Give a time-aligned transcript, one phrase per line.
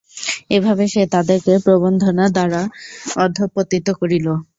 [0.49, 2.61] এভাবে সে তাদেরকে প্রবন্ধনা দ্বারা
[3.17, 4.25] অধঃপতিত করল।